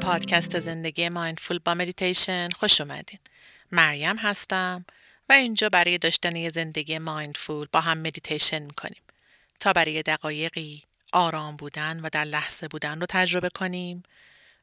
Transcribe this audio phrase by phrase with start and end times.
[0.00, 3.18] پادکست زندگی mindful با مدیتیشن خوش اومدین.
[3.72, 4.84] مریم هستم
[5.28, 9.02] و اینجا برای داشتن یه زندگی mindful با هم مدیتیشن می‌کنیم.
[9.60, 14.02] تا برای دقایقی آرام بودن و در لحظه بودن رو تجربه کنیم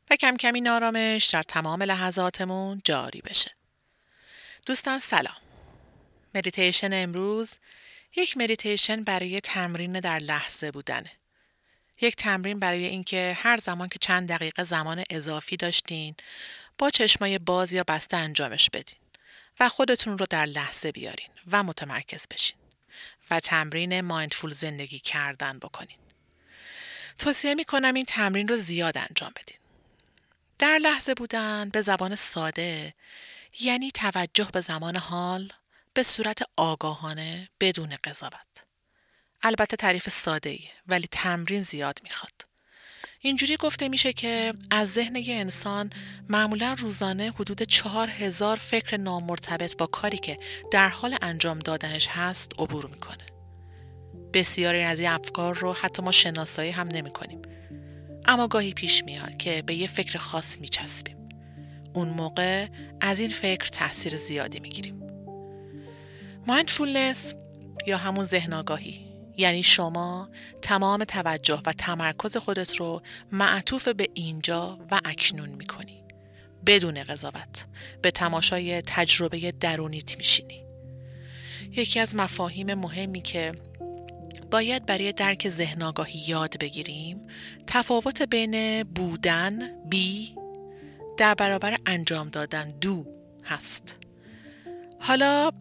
[0.09, 3.51] و کم کم این آرامش در تمام لحظاتمون جاری بشه.
[4.65, 5.37] دوستان سلام.
[6.35, 7.53] مدیتیشن امروز
[8.15, 11.11] یک مدیتیشن برای تمرین در لحظه بودنه.
[12.01, 16.15] یک تمرین برای اینکه هر زمان که چند دقیقه زمان اضافی داشتین
[16.77, 18.97] با چشمای باز یا بسته انجامش بدین
[19.59, 22.57] و خودتون رو در لحظه بیارین و متمرکز بشین
[23.31, 25.97] و تمرین مایندفول زندگی کردن بکنین.
[27.17, 29.57] توصیه می کنم این تمرین رو زیاد انجام بدین.
[30.59, 32.93] در لحظه بودن به زبان ساده
[33.59, 35.51] یعنی توجه به زمان حال
[35.93, 38.66] به صورت آگاهانه بدون قضاوت.
[39.43, 42.31] البته تعریف ساده ای ولی تمرین زیاد می‌خواد.
[43.19, 45.89] اینجوری گفته میشه که از ذهن یه انسان
[46.29, 50.37] معمولا روزانه حدود چهار هزار فکر نامرتبط با کاری که
[50.71, 53.25] در حال انجام دادنش هست عبور می‌کنه.
[54.33, 57.41] بسیاری از این افکار رو حتی ما شناسایی هم نمی کنیم.
[58.25, 61.29] اما گاهی پیش میاد که به یه فکر خاص میچسبیم.
[61.93, 62.67] اون موقع
[63.01, 65.01] از این فکر تاثیر زیادی می‌گیریم.
[66.47, 67.33] مایندفولنس
[67.87, 69.06] یا همون ذهن آگاهی
[69.37, 70.29] یعنی شما
[70.61, 76.03] تمام توجه و تمرکز خودت رو معطوف به اینجا و اکنون می‌کنی.
[76.65, 77.65] بدون قضاوت
[78.01, 80.63] به تماشای تجربه درونیت میشینی.
[81.71, 83.51] یکی از مفاهیم مهمی که
[84.51, 87.27] باید برای درک ذهن آگاهی یاد بگیریم
[87.67, 90.35] تفاوت بین بودن بی
[91.17, 93.05] در برابر انجام دادن دو
[93.43, 93.99] هست.
[94.99, 95.51] حالا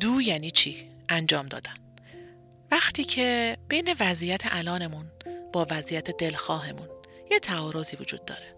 [0.00, 1.85] دو یعنی چی؟ انجام دادن.
[2.70, 5.06] وقتی که بین وضعیت الانمون
[5.52, 6.88] با وضعیت دلخواهمون
[7.30, 8.56] یه تعارضی وجود داره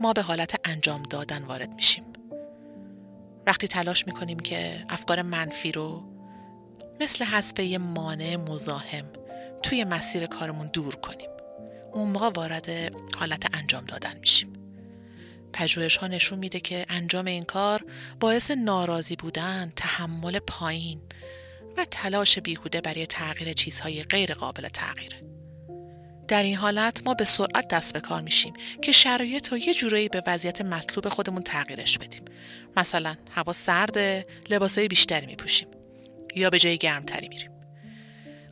[0.00, 2.04] ما به حالت انجام دادن وارد میشیم.
[3.46, 6.02] وقتی تلاش می‌کنیم که افکار منفی رو
[7.00, 9.04] مثل حسب یه مانع مزاحم
[9.62, 11.30] توی مسیر کارمون دور کنیم
[11.92, 12.70] اون موقع وارد
[13.16, 14.52] حالت انجام دادن میشیم.
[15.52, 17.84] پژوهش ها نشون میده که انجام این کار
[18.20, 21.00] باعث ناراضی بودن، تحمل پایین
[21.76, 25.34] و تلاش بیهوده برای تغییر چیزهای غیر قابل تغییره.
[26.28, 28.52] در این حالت ما به سرعت دست به کار میشیم
[28.82, 32.24] که شرایط رو یه جورایی به وضعیت مطلوب خودمون تغییرش بدیم.
[32.76, 35.68] مثلا هوا سرده، لباسای بیشتری میپوشیم
[36.36, 37.50] یا به جای گرمتری میریم.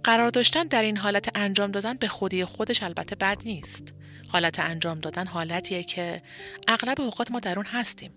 [0.04, 3.93] قرار داشتن در این حالت انجام دادن به خودی خودش البته بد نیست.
[4.28, 6.22] حالت انجام دادن حالتیه که
[6.69, 8.12] اغلب اوقات ما در اون هستیم.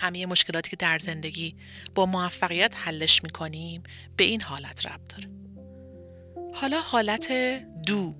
[0.00, 1.56] همه مشکلاتی که در زندگی
[1.94, 3.82] با موفقیت حلش می‌کنیم
[4.16, 5.28] به این حالت ربط داره.
[6.54, 7.32] حالا حالت
[7.86, 8.14] دو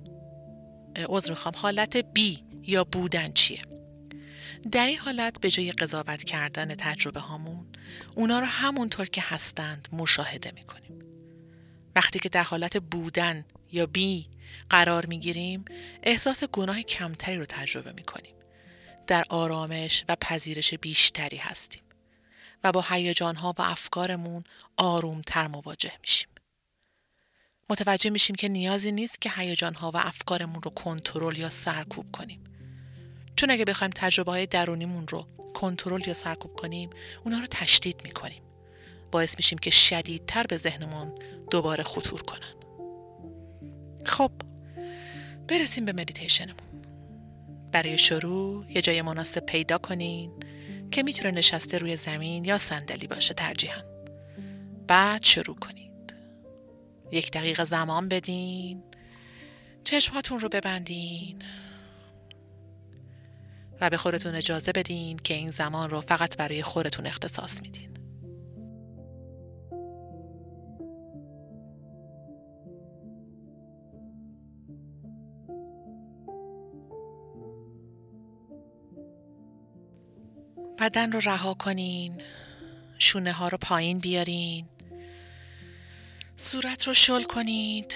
[1.09, 1.53] عذر می‌خوام.
[1.57, 3.61] حالت بی یا بودن چیه؟
[4.71, 7.65] در این حالت به جای قضاوت کردن تجربه هامون
[8.15, 10.99] اونا رو همونطور که هستند مشاهده می‌کنیم.
[11.95, 14.27] وقتی که در حالت بودن یا بی
[14.69, 15.65] قرار می‌گیریم
[16.03, 18.35] احساس گناه کمتری رو تجربه می‌کنیم.
[19.07, 21.83] در آرامش و پذیرش بیشتری هستیم
[22.63, 24.43] و با هیجانها و افکارمون
[24.77, 26.27] آرومتر مواجه میشیم.
[27.69, 32.43] متوجه میشیم که نیازی نیست که هیجانها و افکارمون رو کنترل یا سرکوب کنیم.
[33.35, 36.89] چون اگه بخوایم تجربه های درونیمون رو کنترل یا سرکوب کنیم،
[37.25, 38.43] اونا رو تشدید می‌کنیم.
[39.11, 41.19] باعث میشیم که شدیدتر به ذهنمون
[41.51, 42.55] دوباره خطور کنن.
[44.05, 44.31] خب
[45.47, 46.90] برسیم به مدیتیشنمون.
[47.71, 50.31] برای شروع یه جای مناسب پیدا کنین
[50.91, 53.81] که می‌تونه نشسته روی زمین یا صندلی باشه ترجیحاً.
[54.87, 56.13] بعد شروع کنید.
[57.11, 58.83] یک دقیقه زمان بدین.
[59.83, 61.41] چشماتون رو ببندین.
[63.81, 68.00] و به خودتون اجازه بدین که این زمان رو فقط برای خودتون اختصاص میدین.
[80.81, 82.21] بدن رو رها کنین.
[82.97, 84.65] شونه ها رو پایین بیارین.
[86.37, 87.95] صورت رو شل کنید.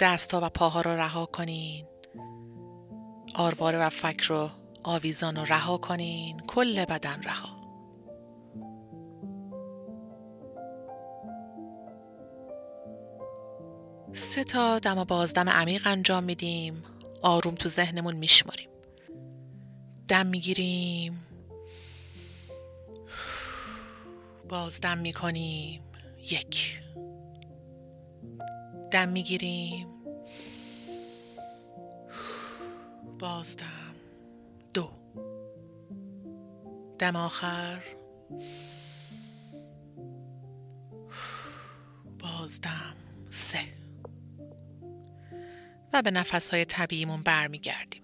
[0.00, 1.86] دست ها و پاها رو رها کنین.
[3.34, 4.50] آرواره و فک رو
[4.82, 6.40] آویزان رو رها کنین.
[6.40, 7.54] کل بدن رها.
[14.12, 16.84] سه تا دم و بازدم عمیق انجام میدیم.
[17.22, 18.73] آروم تو ذهنمون میشماریم
[20.08, 21.26] دم می‌گیریم.
[24.48, 25.82] باز دم می‌کنیم.
[26.30, 26.82] یک.
[28.90, 29.88] دم می‌گیریم.
[33.18, 33.94] بازدم
[34.74, 34.90] دو.
[36.98, 37.82] دم آخر.
[42.18, 42.96] بازدم
[43.30, 43.60] سه.
[45.92, 48.03] و به نفسهای طبیعیمون برمیگردیم.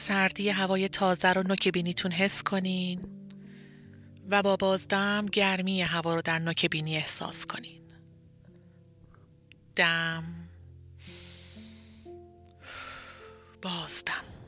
[0.00, 3.00] سردی هوای تازه رو نوک بینیتون حس کنین
[4.30, 7.82] و با بازدم گرمی هوا رو در نوک بینی احساس کنین.
[9.76, 10.24] دم.
[13.62, 14.39] بازدم.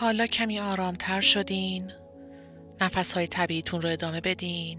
[0.00, 1.92] حالا کمی آرامتر شدین.
[2.80, 4.78] نفس های طبیعیتون رو ادامه بدین.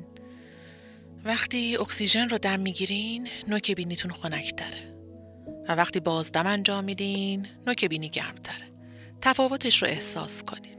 [1.26, 4.54] وقتی اکسیژن رو دم می‌گیرین نوک بینیتون خنک
[5.70, 8.66] و وقتی بازدم انجام میدین نوک بینی گرمتره.
[9.22, 10.78] تفاوتش رو احساس کنین.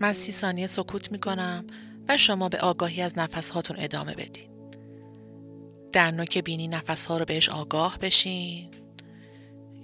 [0.00, 1.66] من سی ثانیه سکوت می‌کنم
[2.08, 4.50] و شما به آگاهی از نفس هاتون ادامه بدین.
[5.92, 8.81] در نوک بینی نفس ها رو بهش آگاه بشین.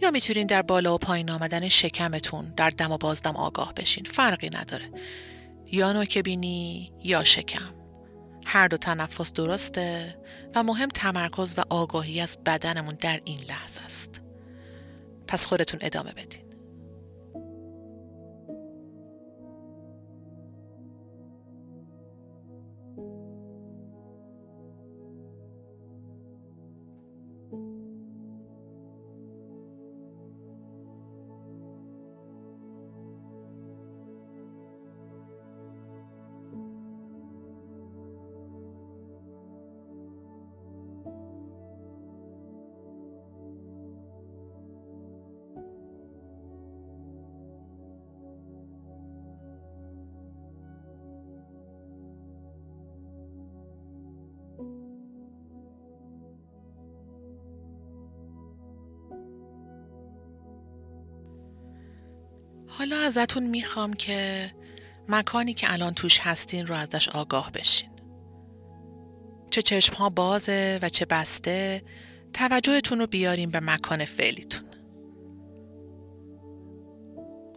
[0.01, 4.05] یا می‌تونین در بالا و پایین آمدن شکمتون در دم و بازدم آگاه بشین.
[4.05, 4.91] فرقی نداره.
[5.67, 7.75] یا نوک بینی یا شکم.
[8.47, 10.19] هر دو تنفس درسته
[10.55, 14.21] و مهم تمرکز و آگاهی از بدنمون در این لحظه است.
[15.27, 16.48] پس خودتون ادامه بدین.
[62.79, 64.51] حالا ازتون می‌خوام که
[65.09, 67.91] مکانی که الان توش هستین رو ازش آگاه بشین.
[69.51, 71.83] چه چشم ها بازه و چه بسته
[72.33, 74.69] توجهتون رو بیاریم به مکان فعلیتون.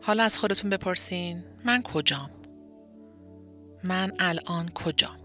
[0.03, 2.29] حالا از خودتون بپرسین من کجام؟
[3.83, 5.17] من الان کجام؟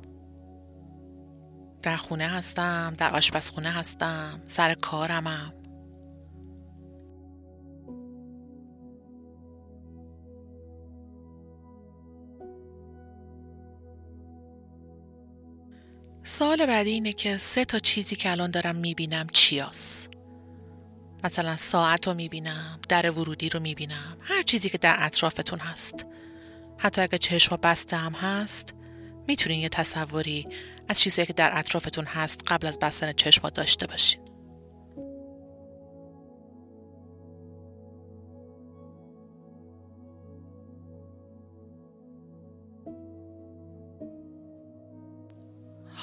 [1.83, 5.53] در خونه هستم، در آشپزخونه هستم، سر کارمم.
[16.29, 20.09] سال بعدی اینه که سه تا چیزی که الان دارم می‌بینم چیاس؟
[21.25, 26.07] مثلا ساعت رو می‌بینم در ورودی رو می‌بینم هر چیزی که در اطرافتون هست.
[26.79, 28.75] حتی اگه چشم بسته هم هست
[29.29, 30.47] می‌تونین یه تصوری
[30.89, 34.21] از چیزی که در اطرافتون هست قبل از بستن چشم داشته باشین.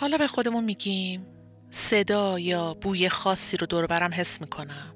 [0.04, 1.26] حالا به خودمون میگیم
[1.70, 4.96] صدا یا بوی خاصی رو دور برم حس می‌کنم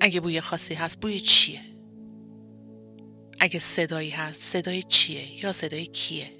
[0.00, 1.60] اگه بوی خاصی هست بوی چیه؟
[3.40, 6.30] اگه صدایی هست صدای چیه یا صدای کیه؟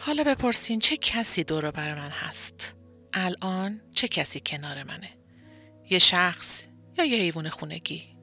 [0.00, 2.74] حالا بپرسین چه کسی دور بر من هست؟
[3.12, 5.10] الان چه کسی کنار منه؟
[5.90, 6.66] یه شخص
[6.98, 8.16] یا یه حیوان خونگی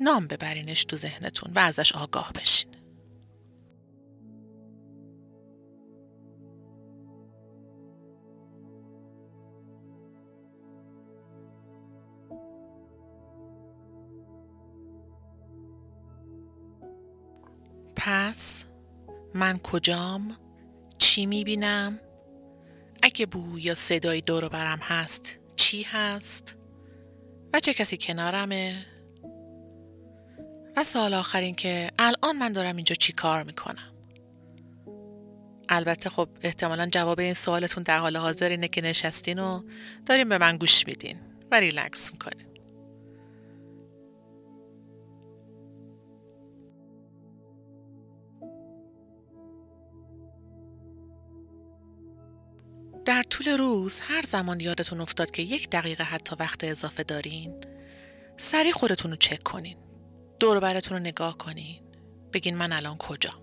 [0.00, 2.70] نام ببرینش تو ذهنتون و ازش آگاه بشین
[19.34, 20.36] من کجام؟
[20.98, 22.00] چی می‌بینم؟
[23.02, 26.56] اگه بو یا صدای دور برم هست چی هست؟
[27.54, 28.86] و چه کسی کنارمه؟
[30.76, 33.92] و سال آخر که الان من دارم اینجا چی کار می‌کنم؟
[35.68, 39.62] البته خب احتمالا جواب این سوالتون در حال حاضر اینه که نشستین و
[40.06, 41.16] داریم به من گوش میدین
[41.50, 42.51] و ریلکس می‌کنین.
[53.04, 57.64] در طول روز هر زمان یادتون افتاد که یک دقیقه حتی وقت اضافه دارین
[58.36, 59.78] سریع خودتون رو چک کنین
[60.40, 61.82] دور براتون رو نگاه کنین
[62.32, 63.42] بگین من الان کجا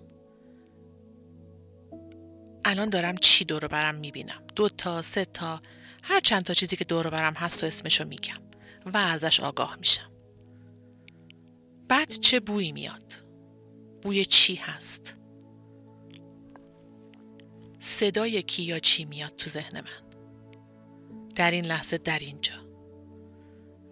[2.65, 5.61] الان دارم چی دور برم می‌بینم؟ دو تا سه تا
[6.03, 8.41] هر چند تا چیزی که دور برم هست و اسمشو میگم
[8.85, 10.11] و ازش آگاه میشم.
[11.87, 13.13] بعد چه بویی میاد؟
[14.01, 15.18] بوی چی هست؟
[17.79, 20.09] صدای کی یا چی میاد تو ذهن من.
[21.35, 22.53] در این لحظه در اینجا.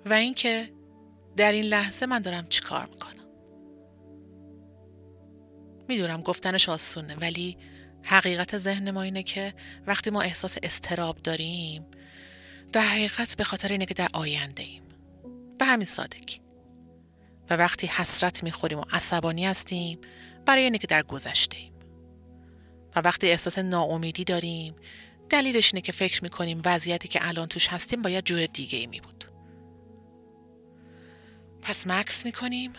[0.06, 0.74] و اینکه
[1.38, 3.28] در این لحظه من دارم چی کار می‌کنم.
[5.88, 7.58] می‌دونم گفتنش آسونه ولی
[8.06, 9.54] حقیقت ذهن ما اینه که
[9.88, 11.86] وقتی ما احساس استراب داریم
[12.72, 14.84] در حقیقت به خاطر اینه که در آینده ایم.
[15.60, 16.42] به همین سادگی.
[17.50, 20.00] و وقتی حسرت می‌خوریم و عصبانی هستیم
[20.46, 21.74] برای اینه که در گذشته ایم.
[22.98, 24.76] و وقتی احساس ناامیدی داریم
[25.30, 29.02] دلیلش اینه که فکر می‌کنیم وضعیتی که الان توش هستیم باید جور دیگه ای می
[29.02, 29.26] بود.
[31.62, 32.74] پس مکس می‌کنیم.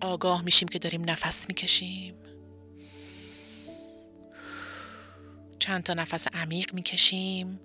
[0.00, 2.14] آگاه میشیم که داریم نفس می‌کشیم.
[5.58, 7.60] چند تا نفس عمیق می‌کشیم.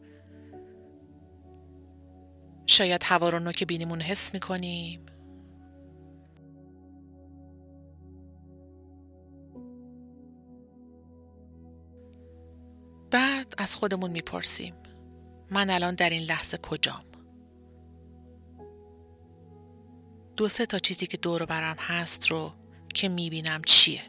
[2.65, 5.05] شاید هوا رو نوک بینیمون حس می‌کنیم.
[13.47, 14.73] بعد از خودمون می‌پرسیم.
[15.51, 17.03] من الان در این لحظه کجام؟
[20.37, 22.53] دو سه تا چیزی که دور برم هست رو
[22.93, 24.01] که می‌بینم چیه؟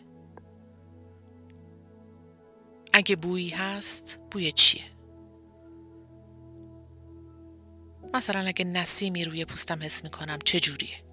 [2.92, 4.84] اگه بویی هست بوی چیه؟
[8.14, 11.04] مثلا اگه نسیمی روی پوستم حس می‌کنم چه جوریه؟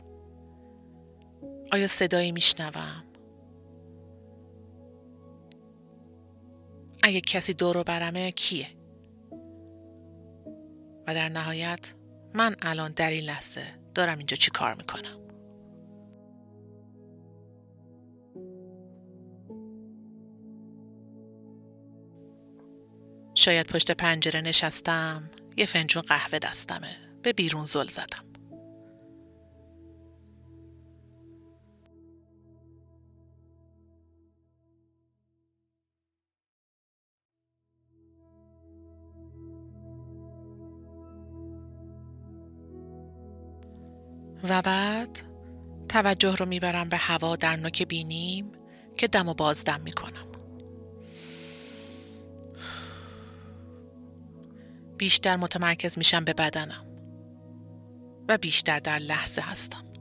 [1.71, 3.04] آیا صدایی میشنوم؟
[7.07, 8.67] اگه کسی دور برمه کیه؟
[11.07, 11.93] و در نهایت
[12.33, 13.63] من الان در این لحظه
[13.95, 15.19] دارم اینجا چی کار می‌کنم؟
[23.33, 28.34] شاید پشت پنجره نشستم یه فنجون قهوه دستمه به بیرون زل زدم.
[44.49, 45.21] و بعد
[45.89, 48.51] توجه رو می‌برم به هوا در نوک بینیم
[48.97, 50.27] که دم و بازدم می‌کنم.
[54.97, 56.85] بیشتر متمرکز میشم به بدنم
[58.27, 59.94] و بیشتر در لحظه هستم.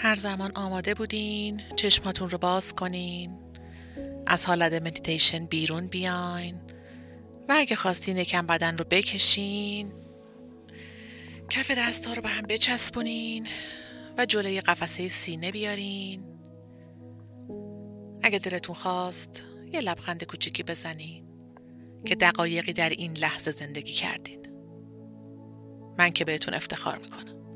[0.00, 3.38] هر زمان آماده بودین چشماتون رو باز کنین
[4.26, 6.60] از حالت مدیتیشن بیرون بیاین
[7.48, 9.92] و اگه خواستین یکم بدن رو بکشین.
[11.48, 13.46] کف دستا رو به هم بچسبونین
[14.18, 16.24] و جلوی قفسه سینه بیارین.
[18.22, 21.28] اگه دلتون خواست یه لبخند کوچیکی بزنین
[22.06, 24.46] که دقایقی در این لحظه زندگی کردین.
[25.98, 27.47] من که بهتون افتخار می‌کنم.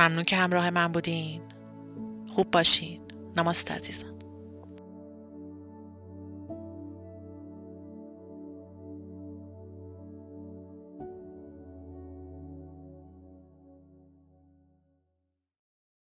[0.00, 1.42] ممنون که همراه من بودین.
[2.28, 3.00] خوب باشین.
[3.36, 4.19] نماست عزیزم.